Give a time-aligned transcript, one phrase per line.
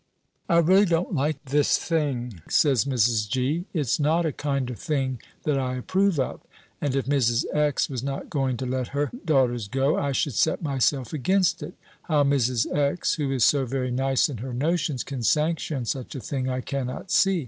[0.49, 3.29] "I really don't like this thing," says Mrs.
[3.29, 6.39] G.; "it's not a kind of thing that I approve of,
[6.81, 7.45] and if Mrs.
[7.53, 7.87] X.
[7.87, 11.75] was not going to let her daughters go, I should set myself against it.
[12.01, 12.75] How Mrs.
[12.75, 16.61] X., who is so very nice in her notions, can sanction such a thing, I
[16.61, 17.39] cannot see.